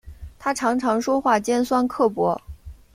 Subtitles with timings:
[0.39, 2.35] 她常常说话尖酸刻薄